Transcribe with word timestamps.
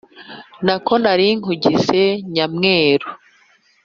Nako 0.65 0.93
nari 1.03 1.27
nkugize 1.39 2.01
nyamwera 2.33 3.07